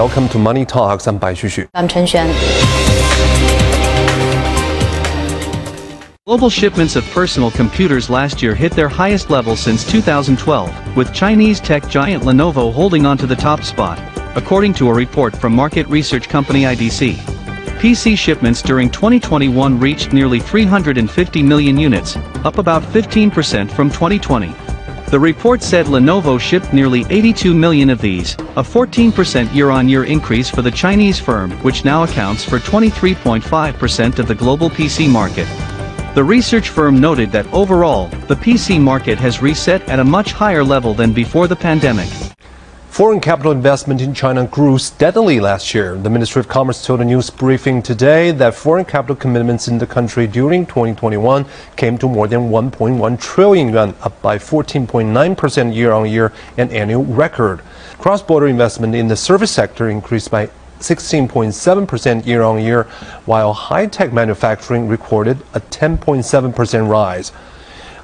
[0.00, 1.06] Welcome to Money Talks.
[1.06, 1.68] I'm Bai Xu.
[1.74, 2.30] I'm Chen Xuan.
[6.24, 11.60] Global shipments of personal computers last year hit their highest level since 2012, with Chinese
[11.60, 13.98] tech giant Lenovo holding on to the top spot,
[14.38, 17.16] according to a report from market research company IDC.
[17.78, 24.69] PC shipments during 2021 reached nearly 350 million units, up about 15% from 2020.
[25.10, 30.62] The report said Lenovo shipped nearly 82 million of these, a 14% year-on-year increase for
[30.62, 35.48] the Chinese firm which now accounts for 23.5% of the global PC market.
[36.14, 40.62] The research firm noted that overall, the PC market has reset at a much higher
[40.62, 42.08] level than before the pandemic.
[42.90, 45.96] Foreign capital investment in China grew steadily last year.
[45.96, 49.86] The Ministry of Commerce told a news briefing today that foreign capital commitments in the
[49.86, 56.10] country during 2021 came to more than 1.1 trillion yuan, up by 14.9% year on
[56.10, 57.60] year, an annual record.
[57.98, 60.48] Cross border investment in the service sector increased by
[60.80, 62.82] 16.7% year on year,
[63.24, 67.30] while high tech manufacturing recorded a 10.7% rise.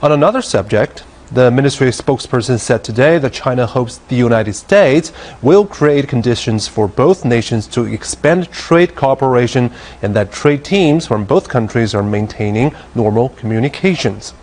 [0.00, 5.66] On another subject, the ministry spokesperson said today that China hopes the United States will
[5.66, 11.48] create conditions for both nations to expand trade cooperation and that trade teams from both
[11.48, 14.34] countries are maintaining normal communications.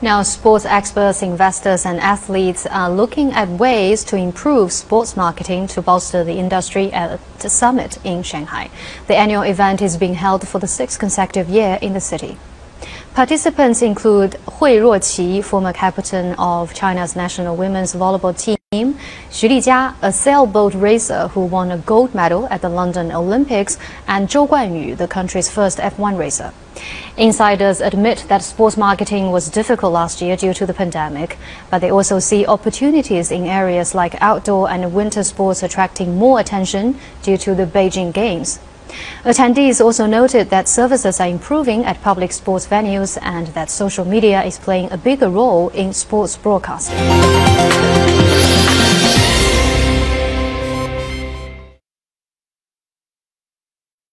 [0.00, 5.82] Now, sports experts, investors, and athletes are looking at ways to improve sports marketing to
[5.82, 8.68] bolster the industry at the summit in Shanghai.
[9.06, 12.36] The annual event is being held for the sixth consecutive year in the city.
[13.14, 18.56] Participants include Hui Ruoqi, former captain of China's national women's volleyball team,
[19.30, 23.76] Xu Lijia, a sailboat racer who won a gold medal at the London Olympics,
[24.08, 26.52] and Zhou Guanyu, the country's first F1 racer.
[27.18, 31.36] Insiders admit that sports marketing was difficult last year due to the pandemic,
[31.70, 36.98] but they also see opportunities in areas like outdoor and winter sports attracting more attention
[37.22, 38.58] due to the Beijing Games.
[39.24, 44.42] Attendees also noted that services are improving at public sports venues and that social media
[44.44, 46.98] is playing a bigger role in sports broadcasting.